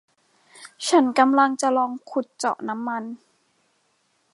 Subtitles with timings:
[0.87, 3.03] ฉันกำลังจะลองขุดเจาะน้ำมัน